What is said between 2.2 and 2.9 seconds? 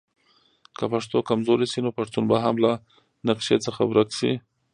به هم له